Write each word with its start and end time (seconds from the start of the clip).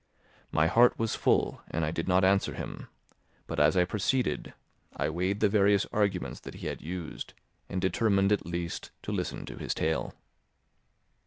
My 0.51 0.65
heart 0.65 0.97
was 0.97 1.13
full, 1.13 1.61
and 1.69 1.85
I 1.85 1.91
did 1.91 2.07
not 2.07 2.23
answer 2.23 2.55
him, 2.55 2.87
but 3.45 3.59
as 3.59 3.77
I 3.77 3.85
proceeded, 3.85 4.55
I 4.97 5.11
weighed 5.11 5.41
the 5.41 5.47
various 5.47 5.85
arguments 5.93 6.39
that 6.39 6.55
he 6.55 6.65
had 6.65 6.81
used 6.81 7.35
and 7.69 7.79
determined 7.79 8.31
at 8.31 8.43
least 8.43 8.89
to 9.03 9.11
listen 9.11 9.45
to 9.45 9.57
his 9.57 9.75
tale. 9.75 10.15